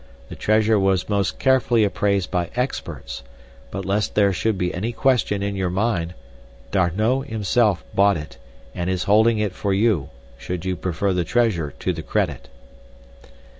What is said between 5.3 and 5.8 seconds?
in your